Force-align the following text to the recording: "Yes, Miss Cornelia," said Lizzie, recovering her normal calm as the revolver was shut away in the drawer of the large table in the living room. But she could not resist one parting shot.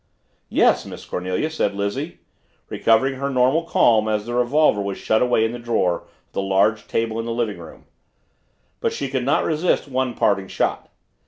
"Yes, 0.49 0.83
Miss 0.83 1.05
Cornelia," 1.05 1.47
said 1.51 1.75
Lizzie, 1.75 2.21
recovering 2.69 3.19
her 3.19 3.29
normal 3.29 3.61
calm 3.65 4.09
as 4.09 4.25
the 4.25 4.33
revolver 4.33 4.81
was 4.81 4.97
shut 4.97 5.21
away 5.21 5.45
in 5.45 5.51
the 5.51 5.59
drawer 5.59 5.97
of 5.97 6.09
the 6.31 6.41
large 6.41 6.87
table 6.87 7.19
in 7.19 7.27
the 7.27 7.31
living 7.31 7.59
room. 7.59 7.85
But 8.79 8.93
she 8.93 9.09
could 9.09 9.23
not 9.23 9.45
resist 9.45 9.87
one 9.87 10.15
parting 10.15 10.47
shot. 10.47 10.89